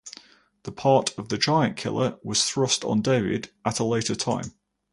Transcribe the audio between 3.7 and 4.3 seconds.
a later